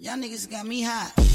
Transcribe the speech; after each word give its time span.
Y'all 0.00 0.16
niggas 0.16 0.48
got 0.48 0.64
me 0.64 0.80
hot. 0.80 1.27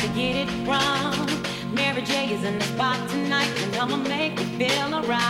To 0.00 0.08
get 0.08 0.34
it 0.34 0.48
wrong. 0.66 1.28
Mary 1.74 2.00
J 2.00 2.32
is 2.32 2.42
in 2.42 2.58
the 2.58 2.64
spot 2.64 3.06
tonight, 3.10 3.52
and 3.62 3.76
I'ma 3.76 3.96
make 3.96 4.38
you 4.40 4.46
feel 4.56 4.94
alright. 4.94 5.29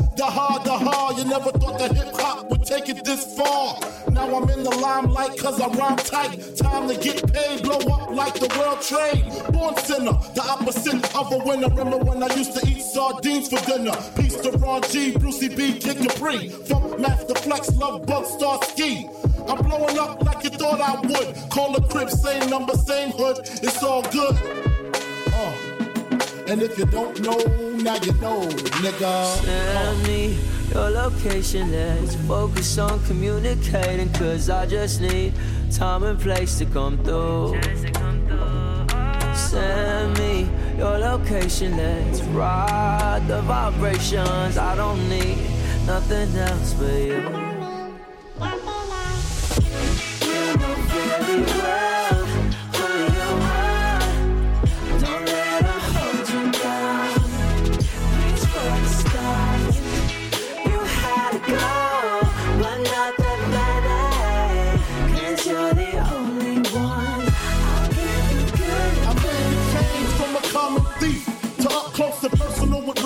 The 0.21 0.29
hard, 0.29 0.63
the 0.63 0.77
hard. 0.77 1.17
You 1.17 1.25
never 1.25 1.49
thought 1.49 1.79
that 1.79 1.97
hip 1.97 2.13
hop 2.13 2.47
would 2.51 2.63
take 2.63 2.89
it 2.89 3.03
this 3.03 3.35
far. 3.35 3.79
Now 4.11 4.35
I'm 4.35 4.47
in 4.51 4.61
the 4.61 4.69
limelight 4.69 5.35
cause 5.39 5.59
I 5.59 5.65
rhyme 5.69 5.97
tight. 5.97 6.55
Time 6.55 6.87
to 6.87 6.95
get 6.95 7.33
paid, 7.33 7.63
blow 7.63 7.79
up 7.91 8.11
like 8.11 8.35
the 8.35 8.45
world 8.55 8.81
trade. 8.81 9.25
Born 9.51 9.75
sinner, 9.77 10.13
the 10.35 10.43
opposite 10.47 11.15
of 11.15 11.31
a 11.33 11.39
winner. 11.39 11.69
Remember 11.69 11.97
when 11.97 12.21
I 12.21 12.31
used 12.35 12.53
to 12.55 12.67
eat 12.67 12.83
sardines 12.83 13.49
for 13.49 13.59
dinner? 13.65 13.97
Peace 14.15 14.35
to 14.41 14.51
Ron 14.59 14.83
G, 14.91 15.17
Brucey 15.17 15.47
B, 15.47 15.79
Kid 15.79 15.97
Capri. 15.97 16.49
Funkmaster 16.69 17.39
Flex, 17.39 17.71
Lovebug, 17.71 18.25
Star 18.25 18.61
Ski. 18.65 19.09
I'm 19.47 19.57
blowing 19.65 19.97
up 19.97 20.23
like 20.23 20.43
you 20.43 20.51
thought 20.51 20.81
I 20.81 21.01
would. 21.01 21.49
Call 21.49 21.73
the 21.73 21.81
crib, 21.89 22.11
same 22.11 22.47
number, 22.47 22.75
same 22.75 23.09
hood. 23.09 23.39
It's 23.39 23.81
all 23.81 24.03
good. 24.03 24.37
Uh. 25.33 25.60
And 26.51 26.61
if 26.61 26.77
you 26.77 26.83
don't 26.83 27.17
know, 27.21 27.37
now 27.77 27.95
you 28.03 28.11
know, 28.19 28.41
nigga. 28.83 29.37
Send 29.41 30.03
me 30.05 30.37
your 30.73 30.89
location, 30.89 31.71
let's 31.71 32.15
focus 32.27 32.77
on 32.77 33.01
communicating. 33.05 34.11
Cause 34.11 34.49
I 34.49 34.65
just 34.65 34.99
need 34.99 35.33
time 35.71 36.03
and 36.03 36.19
place 36.19 36.57
to 36.57 36.65
come 36.65 36.97
through. 37.05 37.57
Send 39.33 40.19
me 40.19 40.49
your 40.77 40.97
location, 40.97 41.77
let's 41.77 42.19
ride 42.35 43.23
the 43.29 43.41
vibrations. 43.43 44.57
I 44.57 44.75
don't 44.75 45.07
need 45.07 45.37
nothing 45.87 46.35
else 46.35 46.73
but 46.73 46.87
you. 46.87 47.61
You 50.27 50.57
know 50.57 50.75
very 50.91 51.43
well 51.43 52.00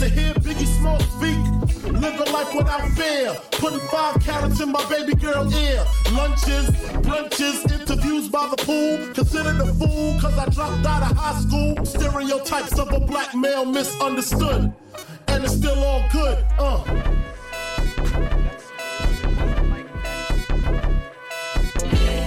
to 0.00 0.08
hear 0.08 0.32
Biggie 0.34 0.66
Smalls 0.78 1.04
speak. 1.12 1.92
Living 1.92 2.32
life 2.32 2.54
without 2.54 2.88
fear. 2.92 3.36
Putting 3.52 3.80
five 3.88 4.18
carats 4.24 4.58
in 4.60 4.72
my 4.72 4.82
baby 4.88 5.14
girl 5.14 5.52
ear. 5.54 5.84
Lunches, 6.12 6.70
brunches, 7.04 7.70
interviews 7.70 8.30
by 8.30 8.48
the 8.48 8.56
pool. 8.56 9.12
Considered 9.12 9.60
a 9.60 9.66
fool 9.74 10.18
cause 10.18 10.38
I 10.38 10.46
dropped 10.48 10.86
out 10.86 11.10
of 11.10 11.16
high 11.16 11.38
school. 11.40 11.84
Stereotypes 11.84 12.78
of 12.78 12.90
a 12.94 13.00
black 13.00 13.34
male 13.34 13.66
misunderstood. 13.66 14.72
And 15.28 15.44
it's 15.44 15.52
still 15.52 15.78
all 15.84 16.02
good, 16.10 16.38
uh. 16.58 16.82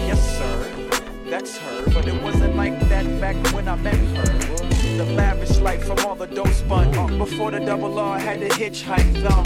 Yes, 0.07 0.37
sir. 0.37 1.01
That's 1.25 1.57
her, 1.57 1.85
but 1.91 2.07
it 2.07 2.21
wasn't 2.21 2.55
like 2.55 2.79
that 2.89 3.19
back 3.19 3.35
when 3.51 3.67
I 3.67 3.75
met 3.77 3.95
her. 3.95 4.72
The 4.97 5.05
lavish 5.05 5.57
life 5.57 5.83
from 5.85 5.97
all 6.05 6.13
the 6.13 6.27
dope 6.27 6.49
spun. 6.49 6.95
Uh, 6.95 7.07
before 7.17 7.49
the 7.49 7.59
double 7.59 7.97
R 7.97 8.19
had 8.19 8.39
to 8.41 8.49
hitchhike. 8.49 9.25
Um, 9.25 9.43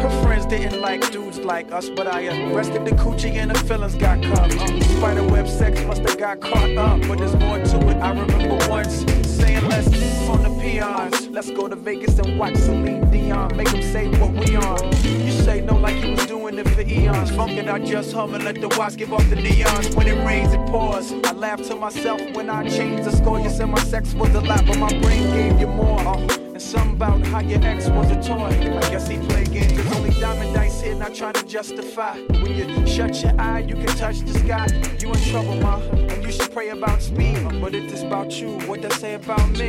her 0.00 0.10
friends 0.22 0.44
didn't 0.44 0.80
like 0.82 1.10
dudes 1.10 1.38
like 1.38 1.72
us, 1.72 1.88
but 1.88 2.06
I 2.06 2.26
arrested 2.52 2.84
the 2.84 2.90
coochie 2.90 3.36
and 3.36 3.50
the 3.50 3.58
feelings 3.60 3.94
got 3.94 4.22
caught. 4.22 4.52
Um, 4.60 4.80
spiderweb 4.82 5.48
sex 5.48 5.82
must 5.84 6.02
have 6.02 6.18
got 6.18 6.40
caught 6.40 6.76
up, 6.76 7.00
but 7.08 7.18
there's 7.18 7.34
more 7.36 7.58
to 7.58 7.88
it. 7.88 7.96
I 7.96 8.10
remember 8.10 8.58
once 8.68 9.04
saying 9.26 9.66
let's 9.68 9.88
on 10.28 10.42
the 10.42 10.60
peons. 10.60 11.28
Let's 11.28 11.50
go 11.50 11.68
to 11.68 11.76
Vegas 11.76 12.18
and 12.18 12.38
watch 12.38 12.56
Celine 12.56 13.10
Dion. 13.10 13.56
Make 13.56 13.70
them 13.70 13.82
say 13.82 14.08
what 14.18 14.32
we 14.32 14.56
on. 14.56 14.92
You 15.04 15.32
say 15.32 15.62
no 15.62 15.76
like 15.76 16.02
you 16.04 16.10
was 16.12 16.26
doing 16.52 16.66
it 16.66 16.74
for 16.74 16.82
eons. 16.82 17.30
Funkin' 17.30 17.68
I 17.68 17.78
just 17.78 18.12
hum 18.12 18.34
and 18.34 18.44
let 18.44 18.60
the 18.60 18.68
watch 18.68 18.96
give 18.96 19.12
off 19.12 19.28
the 19.30 19.36
neons. 19.36 19.94
When 19.94 20.06
it 20.06 20.24
rains, 20.24 20.52
it 20.52 20.60
pours. 20.66 21.12
I 21.24 21.32
laugh 21.32 21.62
to 21.68 21.76
myself 21.76 22.20
when 22.34 22.50
I 22.50 22.68
change 22.68 23.04
the 23.04 23.12
score. 23.12 23.40
You 23.40 23.50
said 23.50 23.68
my 23.68 23.82
sex 23.82 24.14
was 24.14 24.34
a 24.34 24.40
lot, 24.40 24.66
but 24.66 24.78
my 24.78 24.88
brain 25.00 25.30
gave 25.32 25.60
you 25.60 25.66
more. 25.66 26.00
Uh, 26.00 26.16
and 26.16 26.60
something 26.60 26.92
about 26.92 27.26
how 27.26 27.40
your 27.40 27.62
ex 27.64 27.88
was 27.88 28.10
a 28.10 28.22
toy. 28.22 28.46
I 28.46 28.90
guess 28.90 29.08
he 29.08 29.18
played 29.18 29.50
games. 29.52 29.72
There's 29.72 29.92
only 29.96 30.10
diamond 30.20 30.54
dice 30.54 30.80
here, 30.80 30.94
not 30.94 31.14
trying 31.14 31.34
to 31.34 31.46
justify. 31.46 32.18
When 32.18 32.52
you 32.52 32.86
shut 32.86 33.22
your 33.22 33.40
eye, 33.40 33.60
you 33.60 33.74
can 33.74 33.86
touch 33.86 34.20
the 34.20 34.38
sky. 34.38 34.66
You 34.98 35.12
in 35.12 35.20
trouble, 35.30 35.56
ma. 35.56 35.76
And 35.76 36.24
you 36.24 36.32
should 36.32 36.52
pray 36.52 36.70
about 36.70 37.00
speed. 37.02 37.38
But 37.60 37.74
if 37.74 37.90
it's 37.92 38.02
about 38.02 38.32
you, 38.32 38.58
what 38.68 38.82
that 38.82 38.92
say 38.92 39.14
about 39.14 39.48
me? 39.50 39.68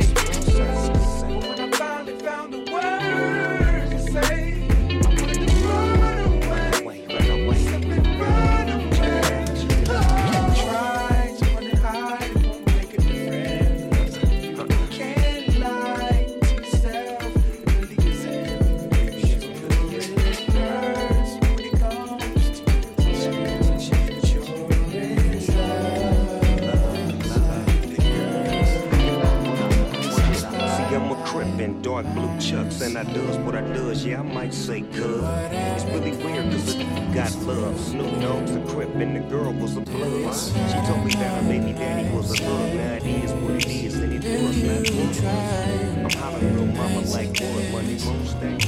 Dark 32.54 32.66
chucks, 32.66 32.80
and 32.80 32.96
I 32.96 33.04
does 33.12 33.36
what 33.38 33.54
I 33.54 33.60
does. 33.72 34.04
Yeah, 34.04 34.20
I 34.20 34.22
might 34.22 34.54
say 34.54 34.82
cuz. 34.82 35.22
It's 35.24 35.84
really 35.84 36.12
weird, 36.12 36.50
cause 36.52 36.76
you 36.76 36.84
got 37.14 37.34
love, 37.42 37.78
Snoop 37.80 38.20
Dogg's 38.20 38.52
a 38.52 38.60
crip, 38.66 38.94
and 38.96 39.16
the 39.16 39.20
girl 39.20 39.52
was 39.52 39.76
a 39.76 39.80
blood. 39.80 40.34
She 40.34 40.80
told 40.86 41.04
me 41.04 41.12
that 41.14 41.42
her 41.42 41.48
baby 41.48 41.72
daddy 41.72 42.14
was 42.14 42.32
a 42.32 42.42
thug. 42.42 42.74
Now 42.74 42.92
it 42.94 43.06
is 43.06 43.32
what 43.32 43.54
it 43.54 43.66
is, 43.66 43.94
and 43.96 44.12
it 44.12 44.42
was 44.42 44.62
not 44.62 44.84
good. 44.84 46.04
I'm 46.04 46.10
hollering 46.10 46.52
little 46.52 46.66
mama 46.66 47.00
like 47.08 47.38
boy, 47.38 47.72
money, 47.72 47.98
moon 48.04 48.26
stack, 48.26 48.60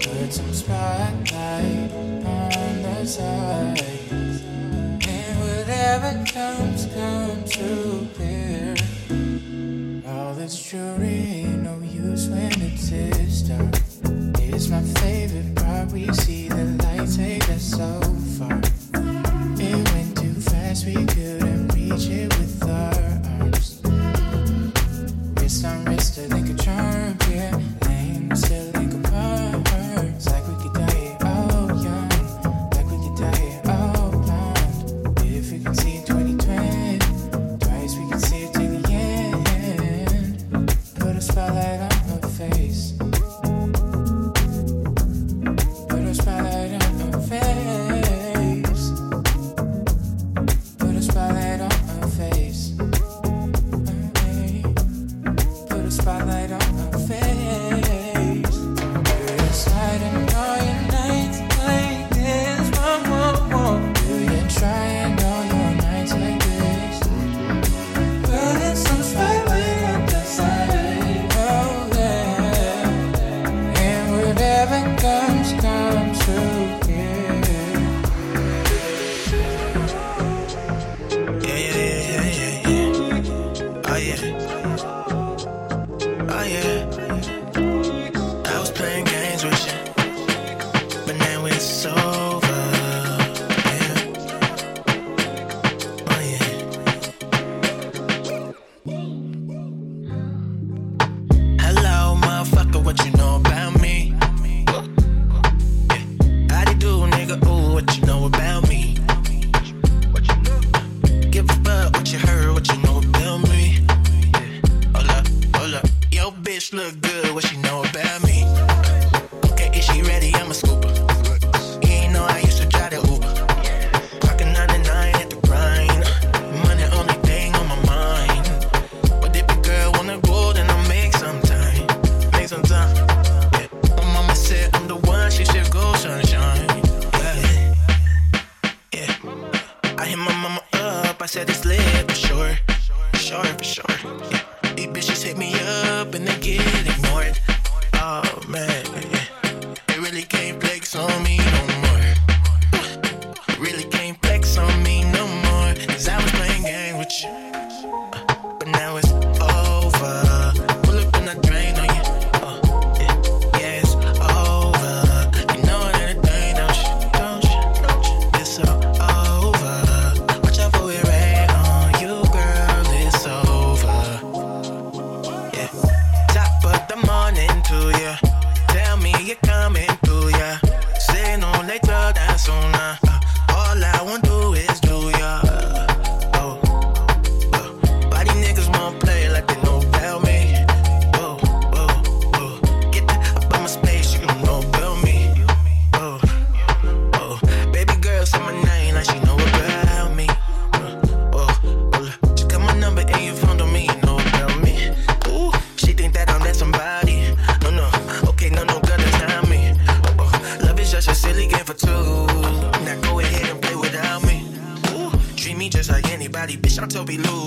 Put 0.00 0.32
some 0.32 0.52
spotlight 0.52 1.92
on 2.24 2.82
the 2.82 3.06
sides. 3.06 4.42
And 5.12 5.40
whatever 5.40 6.24
comes, 6.26 6.86
comes 6.86 7.56
through 7.56 8.08
clear. 8.14 8.74
All 10.06 10.34
this 10.34 10.70
jewelry 10.70 11.19
We 15.92 16.06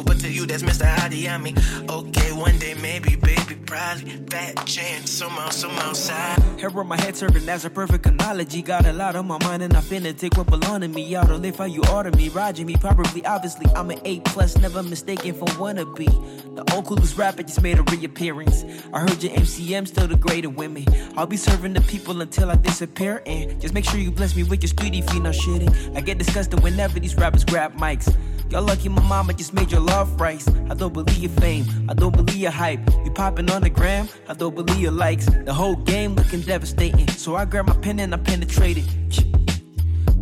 But 0.05 0.19
to 0.21 0.31
you 0.31 0.45
that's 0.45 0.63
Mr. 0.63 0.85
Adiami. 0.85 1.53
Okay, 1.89 2.31
one 2.33 2.57
day 2.59 2.75
maybe, 2.81 3.15
baby, 3.15 3.55
probably. 3.65 4.17
Bad 4.17 4.65
chance, 4.65 5.11
somehow, 5.11 5.49
some 5.49 5.71
outside. 5.71 6.39
Hair 6.59 6.77
on 6.79 6.87
my 6.87 6.99
head 6.99 7.15
serving 7.15 7.47
as 7.49 7.65
a 7.65 7.69
perfect 7.69 8.05
analogy. 8.05 8.61
Got 8.61 8.85
a 8.85 8.93
lot 8.93 9.15
on 9.15 9.27
my 9.27 9.37
mind 9.43 9.63
and 9.63 9.75
I 9.75 9.81
finna 9.81 10.17
take 10.17 10.37
what 10.37 10.47
belong 10.47 10.81
to 10.81 10.87
me. 10.87 11.03
Y'all 11.03 11.27
don't 11.27 11.41
live 11.41 11.57
how 11.57 11.65
you 11.65 11.83
order 11.91 12.11
me. 12.11 12.29
Roger 12.29 12.65
me, 12.65 12.75
probably, 12.75 13.25
obviously. 13.25 13.67
I'm 13.75 13.91
an 13.91 13.99
A 14.05 14.19
plus, 14.21 14.57
never 14.57 14.81
mistaken 14.81 15.33
for 15.33 15.45
wannabe. 15.59 16.55
The 16.55 16.73
old 16.73 16.85
coolest 16.85 17.17
rapper 17.17 17.43
just 17.43 17.61
made 17.61 17.79
a 17.79 17.83
reappearance. 17.83 18.63
I 18.93 19.01
heard 19.01 19.21
your 19.21 19.33
MCM 19.33 19.87
still 19.87 20.07
the 20.07 20.15
greater 20.15 20.49
women. 20.49 20.85
I'll 21.17 21.27
be 21.27 21.37
serving 21.37 21.73
the 21.73 21.81
people 21.81 22.21
until 22.21 22.49
I 22.49 22.55
disappear. 22.55 23.21
And 23.25 23.59
just 23.59 23.73
make 23.73 23.85
sure 23.85 23.99
you 23.99 24.11
bless 24.11 24.35
me 24.35 24.43
with 24.43 24.63
your 24.63 24.71
feet, 24.71 25.21
no 25.21 25.31
shitting. 25.31 25.97
I 25.97 26.01
get 26.01 26.17
disgusted 26.17 26.61
whenever 26.61 26.99
these 26.99 27.15
rappers 27.15 27.43
grab 27.43 27.75
mics. 27.77 28.13
Y'all 28.53 28.61
lucky 28.61 28.87
my 28.87 29.01
mama 29.01 29.33
just 29.33 29.53
made 29.53 29.71
your 29.73 29.81
love. 29.81 30.21
I 30.21 30.75
don't 30.75 30.93
believe 30.93 31.17
your 31.17 31.31
fame, 31.31 31.65
I 31.89 31.93
don't 31.93 32.15
believe 32.15 32.37
your 32.37 32.51
hype. 32.51 32.79
You 33.03 33.11
popping 33.11 33.49
on 33.51 33.61
the 33.61 33.69
gram, 33.69 34.07
I 34.29 34.33
don't 34.33 34.55
believe 34.55 34.79
your 34.79 34.91
likes. 34.91 35.25
The 35.25 35.53
whole 35.53 35.75
game 35.75 36.15
looking 36.15 36.41
devastating. 36.41 37.07
So 37.09 37.35
I 37.35 37.45
grab 37.45 37.67
my 37.67 37.75
pen 37.77 37.99
and 37.99 38.13
I 38.13 38.17
penetrated. 38.17 38.85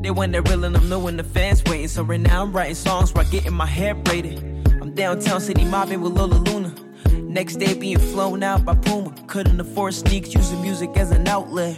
They 0.01 0.09
when 0.09 0.31
they're 0.31 0.41
real 0.41 0.63
and 0.63 0.75
I'm 0.75 0.89
knowing 0.89 1.17
the 1.17 1.23
fans 1.23 1.63
waiting. 1.65 1.89
So 1.89 2.03
right 2.03 2.19
now 2.19 2.41
I'm 2.41 2.51
writing 2.51 2.75
songs 2.75 3.13
while 3.13 3.29
getting 3.29 3.53
my 3.53 3.65
hair 3.65 3.93
braided. 3.93 4.39
I'm 4.81 4.93
downtown 4.95 5.41
city 5.41 5.65
mobbing 5.65 6.01
with 6.01 6.13
Lola 6.13 6.35
Luna. 6.35 6.73
Next 7.11 7.57
day 7.57 7.73
being 7.73 7.99
flown 7.99 8.43
out 8.43 8.65
by 8.65 8.75
Puma. 8.75 9.13
Couldn't 9.27 9.59
afford 9.59 9.93
sneaks, 9.93 10.33
using 10.33 10.61
music 10.61 10.91
as 10.95 11.11
an 11.11 11.27
outlet. 11.27 11.77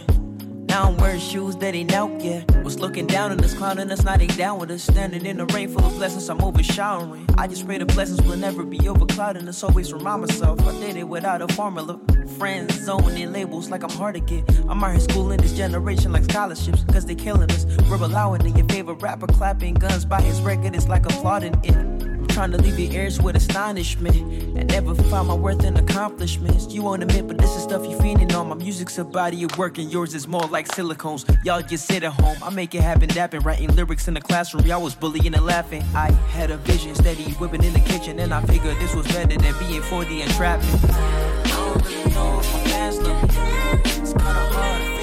Now 0.74 0.88
I'm 0.88 0.96
wearing 0.96 1.20
shoes 1.20 1.54
that 1.58 1.72
ain't 1.76 1.94
out 1.94 2.20
yet. 2.20 2.50
Was 2.64 2.80
looking 2.80 3.06
down 3.06 3.30
on 3.30 3.38
us, 3.44 3.54
clowning 3.54 3.92
us, 3.92 4.02
not 4.02 4.20
ain't 4.20 4.36
down 4.36 4.58
with 4.58 4.72
us. 4.72 4.82
Standing 4.82 5.24
in 5.24 5.38
a 5.38 5.46
rain 5.46 5.68
full 5.68 5.84
of 5.84 5.94
blessings, 5.94 6.28
I'm 6.28 6.42
overshowering. 6.42 7.28
I 7.38 7.46
just 7.46 7.64
pray 7.64 7.78
the 7.78 7.86
blessings 7.86 8.20
will 8.22 8.36
never 8.36 8.64
be 8.64 8.78
overclouding 8.78 9.46
us. 9.46 9.62
Always 9.62 9.92
remind 9.92 10.22
myself 10.22 10.60
I 10.66 10.72
did 10.80 10.96
it 10.96 11.04
without 11.04 11.42
a 11.42 11.54
formula. 11.54 12.00
Friends 12.38 12.74
zoning 12.80 13.32
labels 13.32 13.70
like 13.70 13.84
I'm 13.84 13.90
hard 13.90 14.16
to 14.16 14.20
get. 14.20 14.50
I'm 14.68 14.82
out 14.82 14.90
here 14.90 15.00
schooling 15.00 15.40
this 15.40 15.52
generation 15.52 16.10
like 16.10 16.24
scholarships, 16.24 16.84
cause 16.92 17.06
they 17.06 17.14
killing 17.14 17.52
us. 17.52 17.66
We're 17.88 17.94
allowing 17.94 18.44
it. 18.44 18.56
Your 18.56 18.66
favorite 18.66 19.00
rapper 19.00 19.28
clapping 19.28 19.74
guns 19.74 20.04
by 20.04 20.22
his 20.22 20.40
record, 20.40 20.74
it's 20.74 20.88
like 20.88 21.06
applauding 21.06 21.54
it. 21.62 22.13
Trying 22.34 22.50
to 22.50 22.58
leave 22.58 22.80
your 22.80 22.92
ears 22.92 23.22
with 23.22 23.36
astonishment 23.36 24.16
and 24.16 24.66
never 24.68 24.92
find 24.96 25.28
my 25.28 25.34
worth 25.34 25.62
in 25.62 25.76
accomplishments. 25.76 26.66
You 26.74 26.82
won't 26.82 27.04
admit, 27.04 27.28
but 27.28 27.38
this 27.38 27.54
is 27.54 27.62
stuff 27.62 27.86
you 27.88 27.96
feeding 28.00 28.34
on. 28.34 28.48
My 28.48 28.56
music's 28.56 28.98
a 28.98 29.04
body 29.04 29.44
of 29.44 29.56
work, 29.56 29.78
and 29.78 29.88
yours 29.88 30.16
is 30.16 30.26
more 30.26 30.44
like 30.48 30.66
silicones. 30.66 31.24
Y'all 31.44 31.62
just 31.62 31.86
sit 31.86 32.02
at 32.02 32.10
home. 32.10 32.36
I 32.42 32.50
make 32.50 32.74
it 32.74 32.80
happen, 32.80 33.08
dapping, 33.10 33.44
writing 33.44 33.72
lyrics 33.76 34.08
in 34.08 34.14
the 34.14 34.20
classroom. 34.20 34.66
Y'all 34.66 34.82
was 34.82 34.96
bullying 34.96 35.32
and 35.32 35.46
laughing. 35.46 35.84
I 35.94 36.10
had 36.32 36.50
a 36.50 36.56
vision, 36.56 36.96
steady 36.96 37.22
whipping 37.34 37.62
in 37.62 37.72
the 37.72 37.78
kitchen, 37.78 38.18
and 38.18 38.34
I 38.34 38.42
figured 38.46 38.80
this 38.80 38.96
was 38.96 39.06
better 39.06 39.38
than 39.38 39.54
being 39.60 39.82
40 39.82 40.22
and 40.22 40.30
trapping. 40.32 40.68
I 40.90 41.48
don't 41.50 41.84
really 41.86 42.10
know 42.14 42.40
if 42.40 42.52
my 42.52 42.90
love 42.90 43.22
me. 43.22 43.92
It's 44.02 44.12
kinda 44.12 44.24
hard 44.24 44.93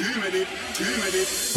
Too 0.00 0.18
many, 0.18 0.46
too 0.72 0.84
many. 0.96 1.49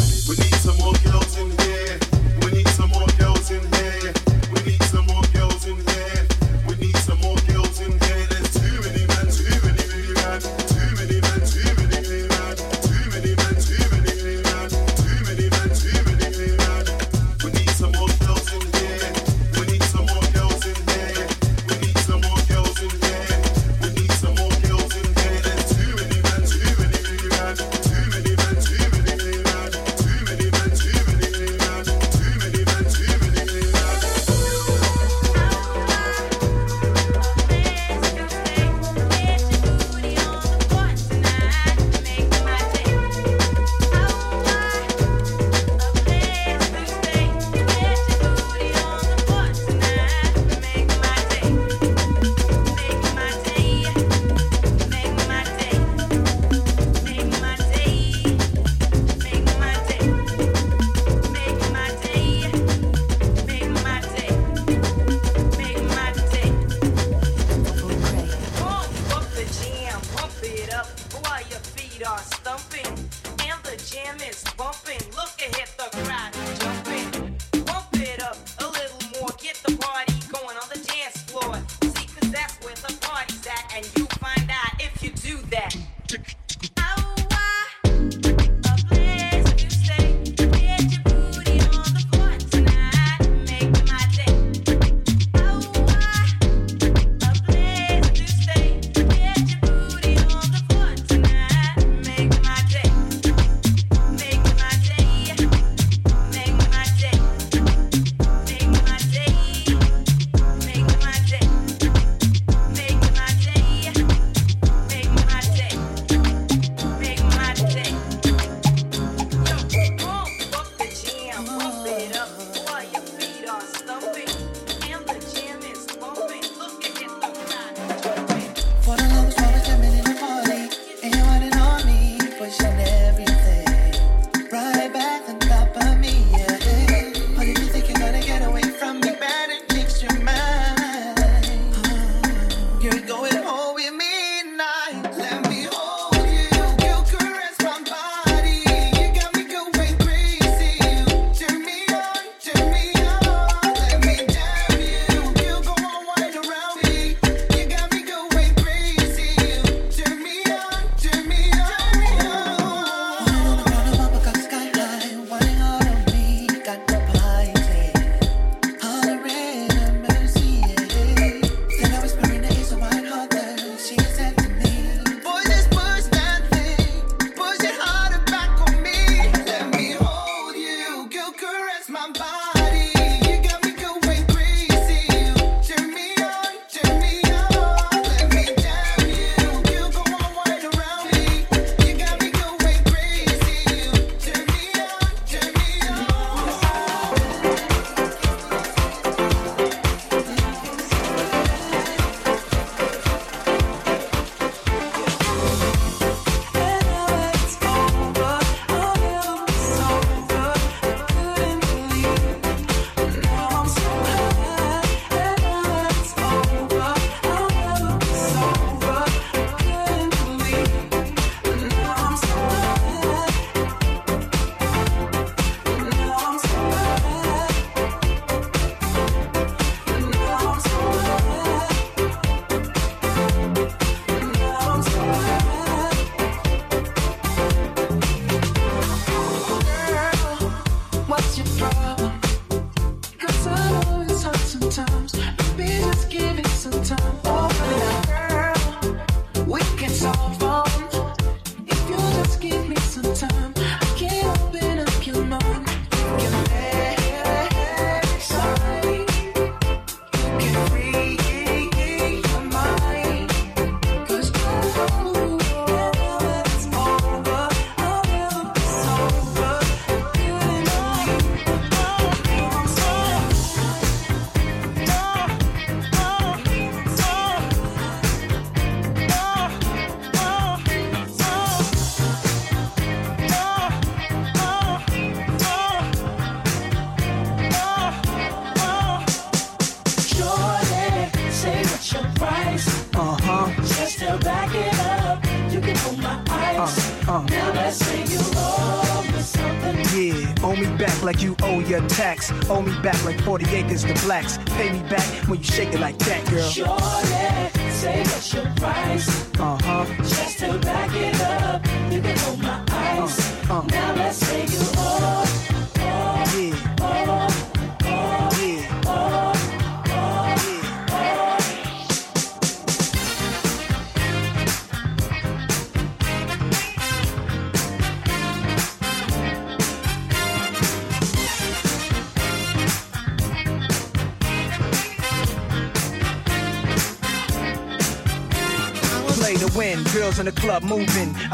40 303.23 303.55
acres 303.55 303.83
to 303.83 303.93
blacks. 304.05 304.37
Pay 304.57 304.71
me 304.73 304.79
back 304.89 305.27
when 305.27 305.39
you 305.39 305.45
shake 305.45 305.73
it 305.73 305.79
like 305.79 305.97
that, 305.99 306.29
girl. 306.29 306.49
Shorty, 306.49 307.69
say 307.71 307.99
what's 307.99 308.33
your 308.33 308.45
price? 308.55 309.22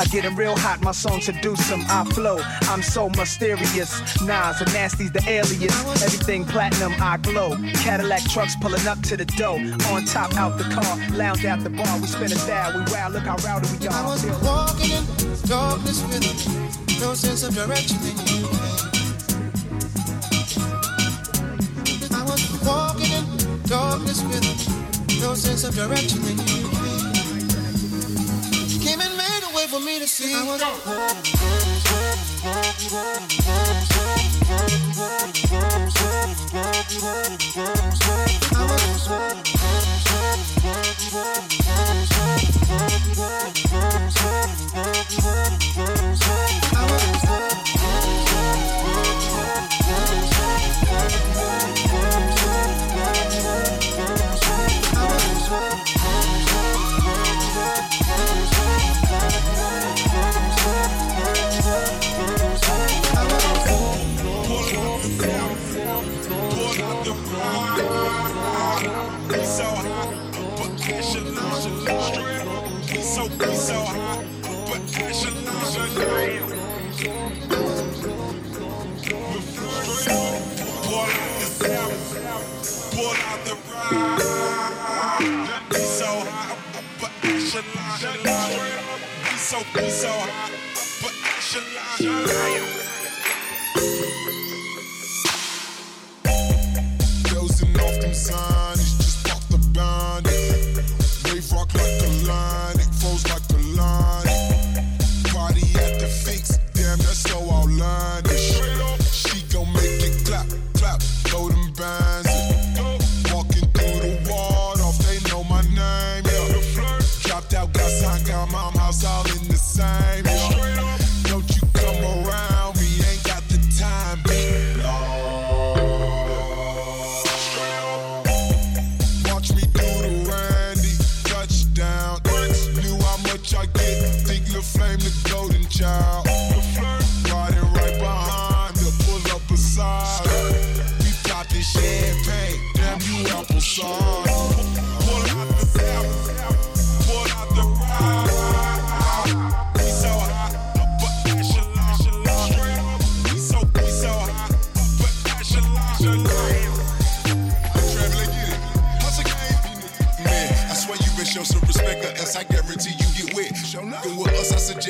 Moving. 0.10 0.20
I 0.20 0.22
get 0.22 0.26
'em 0.26 0.36
real 0.36 0.58
hot, 0.58 0.82
my 0.82 0.92
song 0.92 1.22
seduce 1.22 1.72
'em. 1.72 1.86
I 1.90 2.04
flow, 2.14 2.40
I'm 2.70 2.84
so 2.84 3.10
mysterious. 3.10 4.02
Nas 4.22 4.62
and 4.62 4.74
Nasty's 4.74 5.12
the 5.12 5.22
alias. 5.28 6.04
Everything 6.04 6.46
platinum, 6.46 6.94
I 7.02 7.18
glow. 7.18 7.58
Cadillac 7.84 8.24
trucks 8.30 8.56
pulling 8.62 8.88
up 8.88 9.02
to 9.04 9.18
the 9.18 9.26
door. 9.26 9.60
On 9.92 10.06
top, 10.06 10.36
out 10.38 10.58
the 10.58 10.66
car, 10.66 10.98
lounge 11.16 11.46
at 11.46 11.64
the 11.64 11.70
bar. 11.70 11.98
We 12.00 12.08
spin 12.08 12.32
a 12.32 12.36
style, 12.36 12.74
we 12.78 12.92
wild, 12.92 13.14
look 13.14 13.26
how 13.26 13.38
rowdy 13.46 13.68
we 13.80 13.88
are. 13.88 13.94
I 13.94 14.06
was 14.06 14.26
walking 14.42 14.92
in 14.92 15.06
darkness 15.48 16.02
with 16.02 17.00
no 17.00 17.14
sense 17.14 17.44
of 17.44 17.56
direction 17.56 17.98
in. 18.06 18.18
I 22.14 22.24
was 22.24 22.42
walking 22.64 23.12
in 23.12 23.26
darkness 23.66 24.22
with 24.24 25.22
no 25.22 25.36
sense 25.36 25.64
of 25.64 25.76
direction 25.76 26.79
for 29.70 29.80
me 29.80 30.00
to 30.00 30.08
see. 30.08 30.34
I 30.34 30.44
was 30.44 30.62
So, 41.20 41.49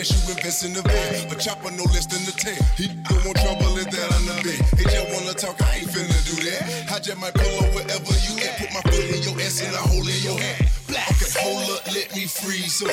suggest 0.04 0.28
you 0.28 0.36
invest 0.36 0.66
in 0.66 0.74
the 0.74 0.82
van. 0.82 1.32
A 1.32 1.36
chopper 1.36 1.72
no 1.72 1.84
less 1.92 2.06
than 2.06 2.24
the 2.24 2.32
10. 2.32 2.56
He 2.78 2.88
don't 2.88 3.26
want 3.26 3.38
trouble 3.40 3.78
in 3.78 3.88
that 3.90 4.10
on 4.16 4.24
the 4.28 4.36
bed. 4.44 4.60
He 4.80 4.84
just 4.88 5.08
wanna 5.12 5.34
talk, 5.34 5.60
I 5.62 5.84
ain't 5.84 5.90
finna 5.90 6.20
do 6.24 6.36
that. 6.48 6.92
I 6.92 7.00
just 7.00 7.20
pull 7.20 7.56
up 7.60 7.70
wherever 7.76 8.16
you 8.24 8.34
at. 8.48 8.60
Put 8.60 8.70
my 8.74 8.84
foot 8.88 9.08
in 9.12 9.22
your 9.24 9.36
ass 9.42 9.62
and 9.62 9.76
a 9.76 9.82
hole 9.84 10.08
in 10.08 10.20
your 10.24 10.40
hat. 10.40 10.72
Okay, 10.90 11.32
hold 11.44 11.70
up, 11.76 11.86
let 11.92 12.08
me 12.16 12.26
freeze 12.26 12.82
up. 12.82 12.92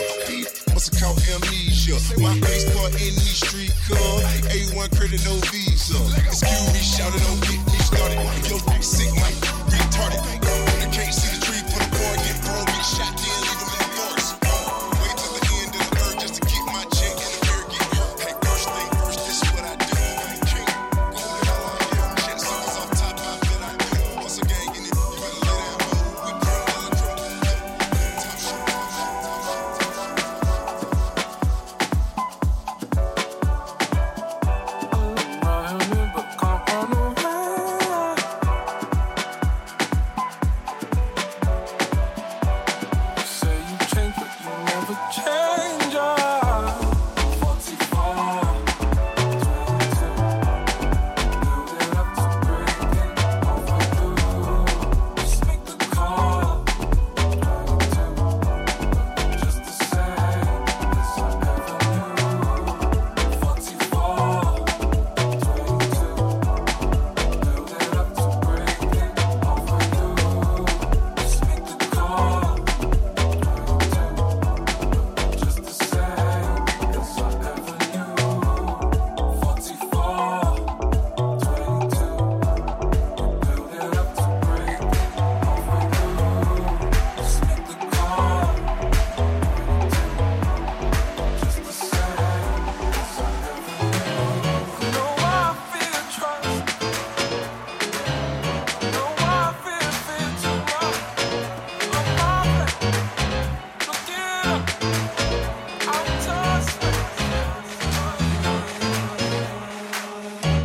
Must 0.74 0.90
have 0.90 0.98
caught 1.00 1.18
amnesia. 1.30 1.96
My 2.18 2.34
face 2.42 2.66
caught 2.74 2.92
in 2.98 3.14
these 3.14 3.38
street 3.38 3.74
car. 3.88 4.20
A1 4.50 4.90
credit, 4.96 5.22
no 5.24 5.34
visa. 5.52 5.98
Excuse 6.26 6.66
me, 6.74 6.80
shout 6.82 7.14
it, 7.14 7.22
don't 7.22 7.40
get 7.46 7.60
me 7.70 7.78
started. 7.86 8.18
Yo, 8.50 8.58
sick, 8.82 9.12
Mike, 9.16 9.35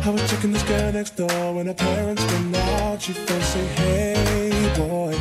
I 0.04 0.10
was 0.10 0.28
checking 0.28 0.50
this 0.50 0.64
girl 0.64 0.92
next 0.92 1.14
door 1.14 1.54
when 1.54 1.66
her 1.66 1.74
parents 1.74 2.24
went 2.24 2.56
out. 2.56 3.00
She 3.00 3.12
first 3.12 3.52
say, 3.52 3.64
Hey 3.78 4.50
boy, 4.76 5.16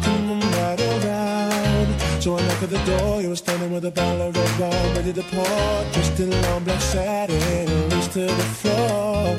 come 0.00 0.40
right 0.40 0.80
around. 0.80 2.00
So 2.22 2.38
I 2.38 2.46
knocked 2.46 2.62
at 2.62 2.70
the 2.70 2.82
door, 2.86 3.20
you 3.20 3.28
were 3.28 3.36
standing 3.36 3.70
with 3.74 3.84
a 3.84 3.90
bottle 3.90 4.28
of 4.28 4.34
red 4.34 4.58
wine 4.58 4.96
ready 4.96 5.12
to 5.12 5.22
pour. 5.24 5.92
Dressed 5.92 6.18
in 6.20 6.32
a 6.32 6.42
long 6.48 6.64
black 6.64 6.80
satin, 6.80 7.90
reached 7.90 8.12
to 8.12 8.20
the 8.20 8.48
floor. 8.56 9.36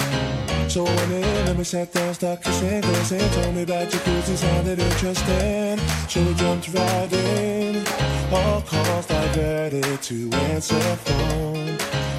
So 0.70 0.86
I 0.86 0.96
went 0.96 1.12
in 1.12 1.48
and 1.48 1.58
we 1.58 1.64
sat 1.64 1.92
down, 1.92 2.14
started 2.14 2.44
kissing, 2.44 2.84
kissing. 2.84 3.30
Told 3.32 3.56
me 3.56 3.64
about 3.64 3.88
jacuzzi, 3.90 4.36
sounded 4.36 4.78
interesting. 4.78 5.80
So 6.08 6.22
we 6.24 6.36
jumped 6.36 6.72
right 6.72 7.12
in. 7.12 7.84
All 8.32 8.62
calls 8.62 9.08
diverted 9.08 10.04
to 10.04 10.30
answer 10.34 10.80
phone. 10.98 12.13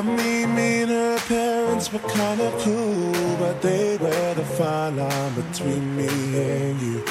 I 0.00 0.02
mean, 0.02 0.54
me 0.54 0.80
and 0.80 0.90
her 0.90 1.18
parents 1.28 1.92
were 1.92 1.98
kinda 1.98 2.50
cool, 2.60 3.36
but 3.36 3.60
they 3.60 3.98
were 3.98 4.32
the 4.32 4.46
fine 4.56 4.96
line 4.96 5.34
between 5.34 5.94
me 5.94 6.08
and 6.08 6.80
you. 6.80 7.04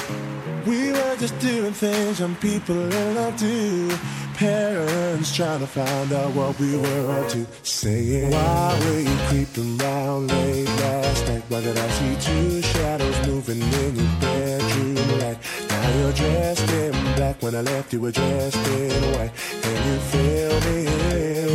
We 0.66 0.92
were 0.94 1.16
just 1.18 1.38
doing 1.38 1.74
things 1.74 2.20
young 2.20 2.34
people 2.38 2.92
in 2.92 3.14
love 3.14 3.38
do. 3.38 3.96
Parents 4.34 5.36
trying 5.36 5.60
to 5.60 5.68
find 5.68 6.12
out 6.14 6.34
what 6.34 6.60
we 6.60 6.78
were 6.78 7.12
up 7.12 7.30
to. 7.30 7.46
Saying, 7.62 8.32
Why 8.32 8.80
were 8.84 9.02
you 9.02 9.18
creeping 9.28 9.80
around 9.80 10.32
late 10.32 10.68
last 10.82 11.28
night? 11.28 11.44
Why 11.48 11.62
did 11.62 11.78
I 11.78 11.90
see 11.90 12.16
two 12.28 12.62
shadows 12.64 13.18
moving 13.28 13.62
in 13.62 13.96
your 13.98 14.14
bedroom 14.20 15.20
light? 15.20 15.38
Now 15.70 15.90
you're 16.00 16.14
dressed 16.14 16.72
in 16.72 16.94
black. 17.18 17.36
When 17.44 17.54
I 17.54 17.62
left, 17.62 17.94
you 17.94 18.02
were 18.02 18.12
dressed 18.12 18.68
in 18.68 19.04
white. 19.14 19.32
Can 19.62 19.78
you 19.88 20.00
feel 20.12 20.60
me? 20.62 21.49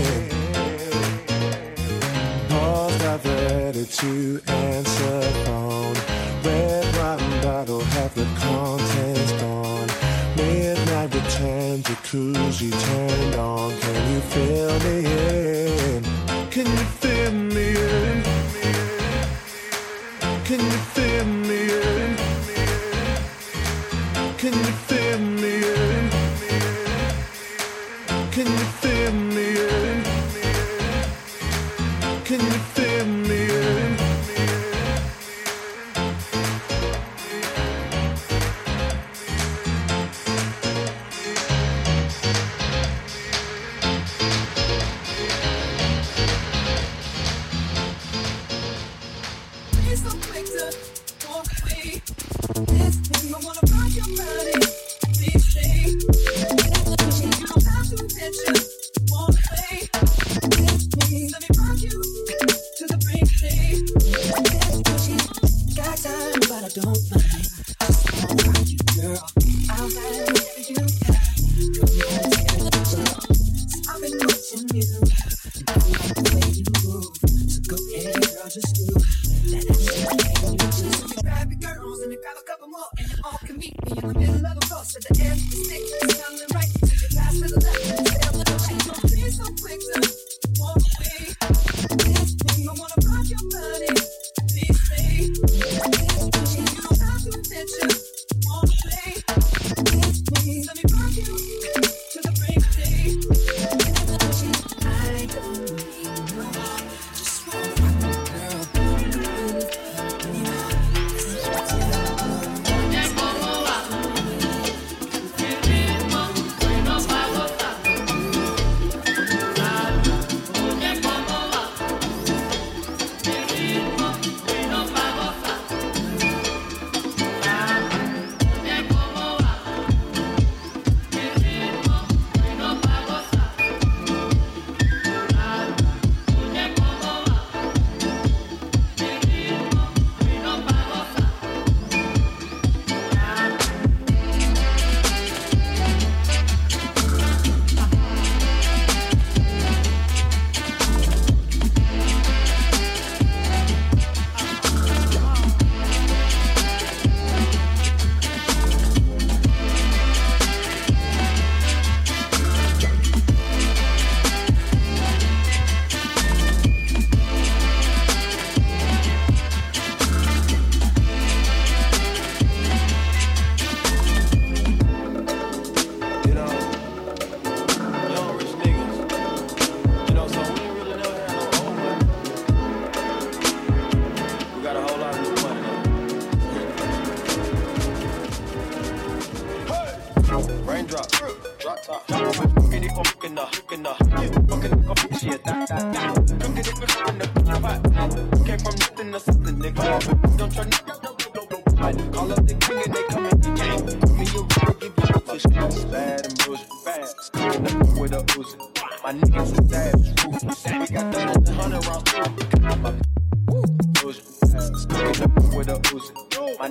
Diverted 3.25 3.89
to 3.89 4.39
answer 4.49 5.21
phone. 5.47 5.95
Red 6.45 6.85
wine 6.95 7.43
bottle, 7.43 7.81
half 7.81 8.15
the 8.15 8.27
contents 8.37 9.33
gone. 9.41 9.89
Midnight 10.37 11.15
return, 11.15 11.83
jacuzzi 11.85 12.71
turned 12.85 13.35
on. 13.37 13.73
Can 13.81 14.13
you 14.13 14.21
feel 14.21 14.79
me 14.85 14.97
in? 15.97 16.03
Can 16.51 16.67
you 16.67 16.87
feel 17.01 17.33
me 17.33 17.67
in? 17.71 18.23
Can 20.45 20.61
you 20.61 20.79
feel 20.93 21.25
me 21.25 21.39
in? 21.39 21.44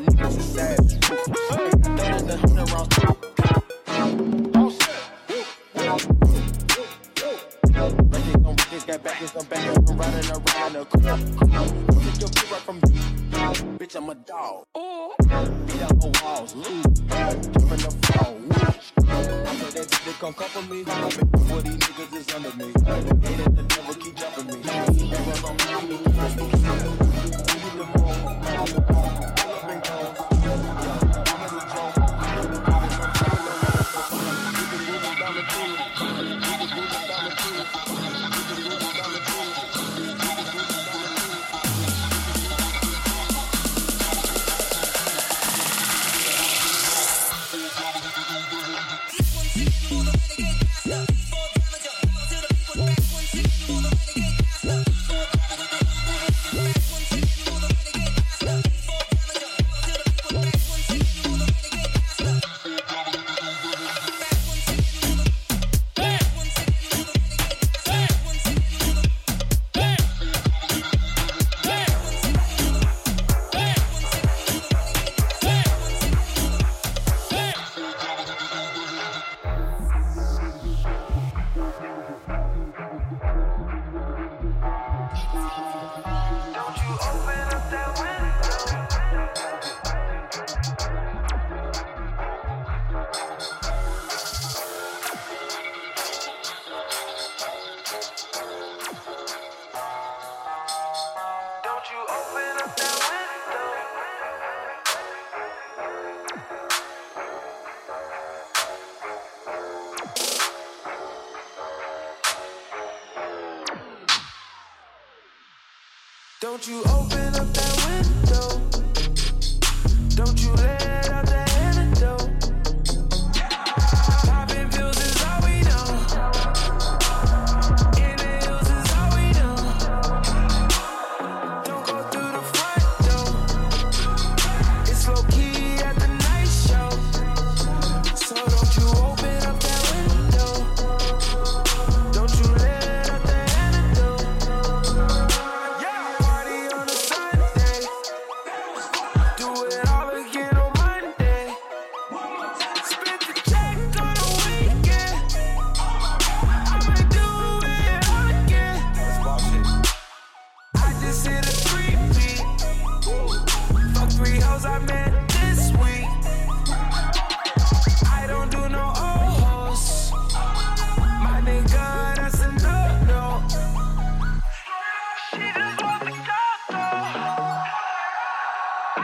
Niggas 0.06 0.38
are 0.38 0.42
savage. 0.42 0.83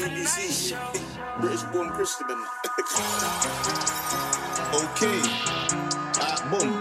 BBC? 0.00 0.72
British 1.42 1.62
born 1.64 1.90
Christian. 1.90 2.42
Okay. 4.72 5.20
Uh, 6.18 6.50
boom. 6.50 6.80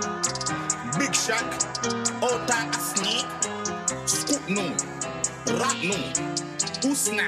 Big 0.98 1.14
Shack. 1.14 1.44
Ota 2.24 2.60
Asni. 2.72 3.28
Scoop 4.08 4.50
no. 4.50 4.64
Rat 5.60 5.76
no. 5.84 6.00
Usna. 6.88 7.28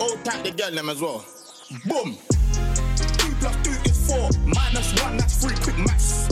Ota 0.00 0.42
the 0.42 0.52
girl 0.56 0.70
them 0.70 0.88
as 0.88 1.02
well. 1.02 1.22
Boom. 1.84 2.16
Two 3.18 3.34
plus 3.40 3.56
two 3.62 3.76
is 3.84 4.06
four. 4.06 4.30
Minus 4.46 5.02
one, 5.02 5.18
that's 5.18 5.44
three. 5.44 5.54
Quick 5.56 5.76
maths. 5.76 6.28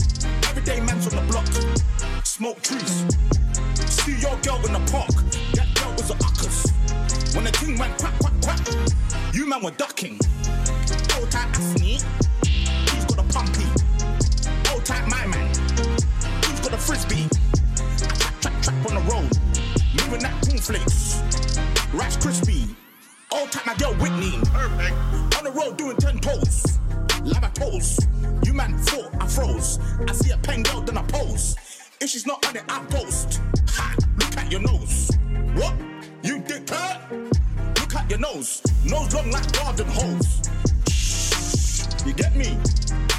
Everyday 0.49 0.81
man's 0.81 1.07
on 1.13 1.27
the 1.27 1.31
block. 1.31 1.47
Smoke 2.25 2.63
trees. 2.63 3.05
See 3.85 4.19
your 4.19 4.37
girl 4.39 4.65
in 4.65 4.73
the 4.73 4.91
park. 4.91 5.26
When 7.37 7.45
the 7.45 7.53
king 7.53 7.77
went 7.79 7.99
quack, 7.99 8.15
quack, 8.19 8.33
quack. 8.41 8.61
You 9.35 9.47
man 9.47 9.63
were 9.63 9.71
ducking. 9.73 10.19
Ota 11.21 11.45
Asni. 11.53 12.03
He's 12.43 13.05
got 13.05 13.19
a 13.19 13.29
pumpy. 13.29 13.69
Old 14.73 14.87
type 14.87 15.07
my 15.07 15.27
man. 15.27 15.49
He's 16.49 16.61
got 16.61 16.73
a 16.73 16.79
frisbee. 16.79 17.29
Trap, 17.77 18.41
trap, 18.41 18.63
trap 18.63 18.87
on 18.89 18.95
the 18.95 19.05
road. 19.13 19.31
Moving 20.01 20.23
that 20.23 20.35
cornflakes. 20.49 21.21
Rice 21.93 22.17
crispy. 22.17 22.75
Old 23.31 23.53
type 23.53 23.67
my 23.67 23.75
girl 23.75 23.93
Whitney. 23.97 24.33
Perfect. 24.47 24.97
On 25.37 25.45
the 25.45 25.53
road 25.53 25.77
doing 25.77 25.97
ten 25.99 26.19
toes. 26.19 26.79
Lava 27.23 27.51
toes. 27.53 28.01
You 28.45 28.55
man 28.55 28.79
thought 28.79 29.15
I 29.21 29.27
froze. 29.27 29.79
I 30.09 30.13
see 30.15 30.31
a 30.31 30.39
pen 30.39 30.63
girl 30.63 30.81
then 30.81 30.97
I 30.97 31.03
pose. 31.03 31.55
If 32.01 32.09
she's 32.09 32.27
not 32.27 32.47
on 32.47 32.57
it, 32.57 32.65
I 32.69 32.83
post. 32.87 33.43
Ha! 33.71 33.95
Look 34.19 34.37
at 34.39 34.51
your 34.51 34.63
nose. 34.63 34.86
At 38.07 38.11
your 38.11 38.21
nose. 38.21 38.63
Nose 38.85 39.13
long 39.15 39.33
like 39.33 39.53
garden 39.53 39.89
hose. 39.89 40.41
You 42.07 42.13
get 42.13 42.37
me? 42.37 42.57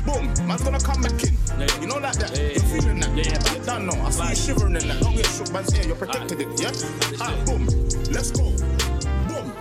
Boom, 0.05 0.31
man's 0.47 0.63
gonna 0.63 0.79
come 0.79 1.01
back 1.01 1.21
in. 1.25 1.35
You 1.81 1.87
know 1.87 1.97
like 1.97 2.15
that? 2.15 2.31
You're 2.37 2.63
feeling 2.63 3.01
that? 3.01 3.13
Yeah, 3.13 3.23
yeah. 3.27 3.53
You 3.53 3.65
don't 3.65 3.85
know. 3.85 4.01
I 4.05 4.11
see 4.11 4.29
you 4.29 4.35
shivering 4.35 4.77
in 4.77 4.87
that. 4.87 5.01
Don't 5.01 5.13
get 5.13 5.25
shook, 5.25 5.51
man's 5.51 5.75
here. 5.75 5.87
You're 5.87 5.97
protected 5.97 6.39
it, 6.39 6.47
yeah? 6.61 6.71
Ah, 7.19 7.35
boom. 7.45 7.65
Let's 8.13 8.31
go. 8.31 8.43
Boom. 9.27 9.51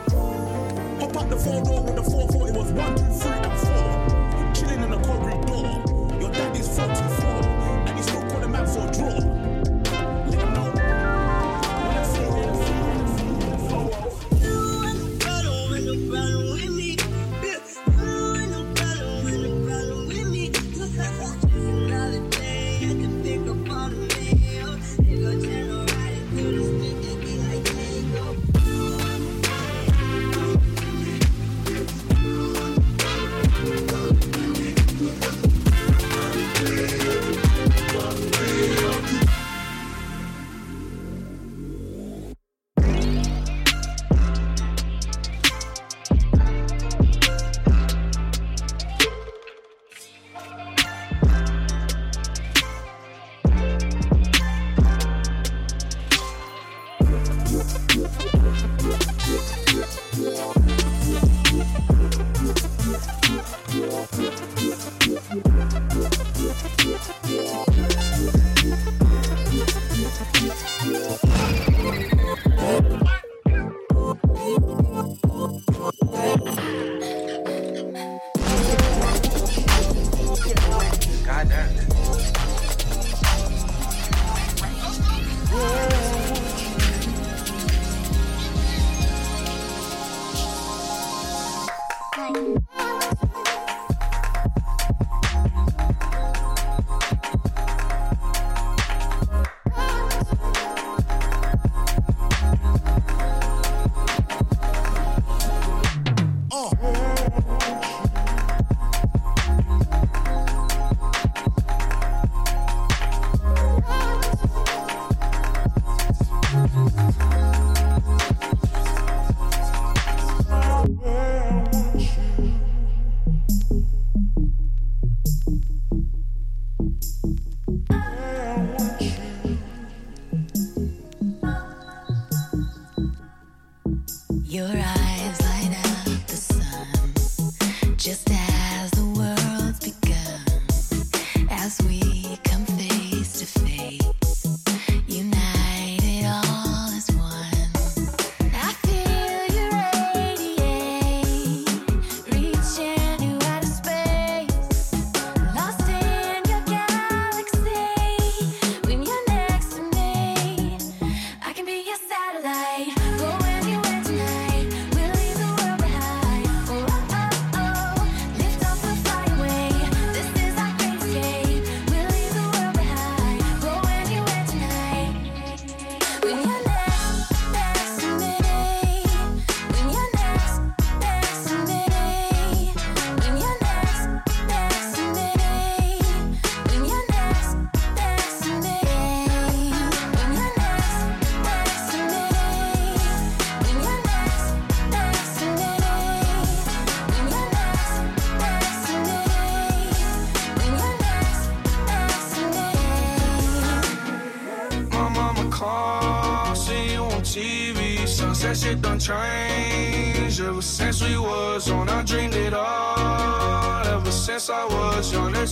Hop 1.01 1.17
out 1.17 1.29
the 1.29 1.37
four 1.37 1.61
door 1.65 1.83
with 1.83 1.97
the 1.97 2.05
four 2.05 2.29
four. 2.29 2.49
It 2.49 2.55
was 2.55 2.71
one, 2.71 2.95
two, 2.95 3.03
three, 3.19 3.33
and 3.33 3.59
four. 3.59 4.06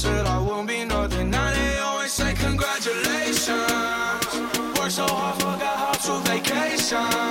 said 0.05 0.27
I 0.27 0.39
won't 0.39 0.69
be 0.69 0.85
nothing. 0.85 1.31
Now 1.31 1.51
they 1.57 1.79
always 1.79 2.13
say 2.13 2.35
congratulations. 2.35 4.31
Worked 4.77 4.97
so 5.01 5.07
hard, 5.07 5.37
forgot 5.43 5.77
how 5.83 5.95
to 6.07 6.15
vacation. 6.29 7.24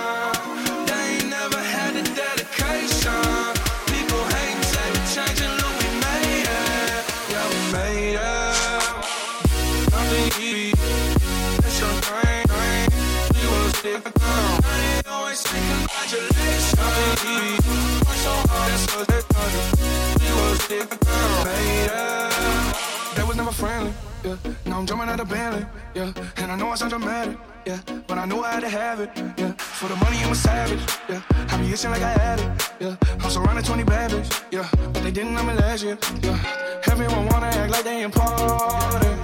another 25.14 25.30
Bentley, 25.30 25.66
yeah. 25.94 26.12
And 26.38 26.52
I 26.52 26.56
know 26.56 26.70
I 26.70 26.76
sound 26.76 26.90
dramatic, 26.90 27.38
yeah. 27.66 27.80
But 28.08 28.18
I 28.18 28.26
knew 28.26 28.42
I 28.42 28.54
had 28.54 28.62
to 28.62 28.70
have 28.70 29.00
it, 29.00 29.12
yeah. 29.38 29.52
For 29.58 29.88
the 29.88 29.96
money, 29.98 30.18
I'm 30.24 30.32
a 30.32 30.36
savage, 30.36 30.82
yeah. 31.08 31.22
I 31.50 31.58
be 31.58 31.72
itching 31.72 31.92
like 31.92 32.02
I 32.02 32.10
had 32.10 32.40
it, 32.40 32.72
yeah. 32.80 32.96
I'm 33.22 33.30
surrounded 33.30 33.64
20 33.66 33.84
bad 33.84 34.12
yeah. 34.52 34.68
But 34.92 35.04
they 35.04 35.12
didn't 35.12 35.36
know 35.36 35.44
me 35.44 35.54
last 35.54 35.84
year, 35.84 35.98
yeah. 36.24 36.82
Everyone 36.92 37.28
wanna 37.28 37.48
act 37.48 37.72
like 37.72 37.84
they 37.84 38.02
important. 38.02 39.22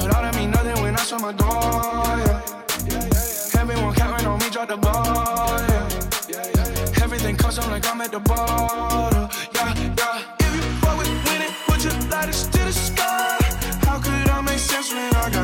But 0.00 0.14
all 0.14 0.22
that 0.22 0.34
mean 0.36 0.50
nothing 0.52 0.80
when 0.82 0.94
I 0.94 1.02
shut 1.02 1.20
my 1.20 1.32
door, 1.32 1.50
yeah. 2.26 3.60
Everyone 3.60 3.94
counting 3.94 4.26
on 4.26 4.38
me, 4.38 4.48
drop 4.50 4.68
the 4.68 4.76
ball, 4.76 5.58
yeah. 5.72 7.02
Everything 7.02 7.36
comes 7.36 7.58
on 7.58 7.68
like 7.70 7.86
I'm 7.90 8.00
at 8.00 8.12
the 8.12 8.20
bottom, 8.20 9.28
yeah, 9.54 9.94
yeah. 9.98 10.33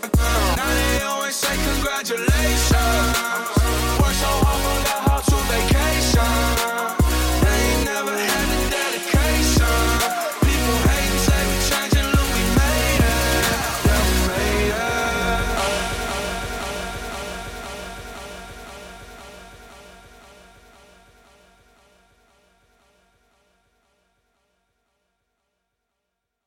down. 0.00 0.56
Now 0.56 0.74
they 0.74 1.02
always 1.02 1.34
say 1.36 1.56
congratulations. 1.74 3.55